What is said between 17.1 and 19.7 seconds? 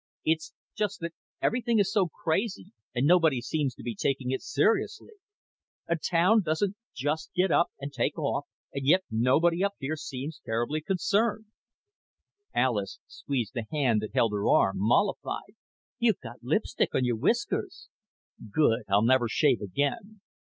whiskers." "Good. I'll never shave